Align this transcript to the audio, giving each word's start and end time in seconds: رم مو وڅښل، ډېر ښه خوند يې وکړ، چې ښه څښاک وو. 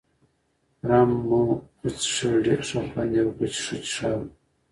رم 0.87 1.09
مو 1.27 1.41
وڅښل، 1.81 2.33
ډېر 2.45 2.59
ښه 2.67 2.79
خوند 2.89 3.11
يې 3.15 3.21
وکړ، 3.25 3.43
چې 3.53 3.59
ښه 3.65 3.75
څښاک 3.87 4.15
وو. 4.19 4.29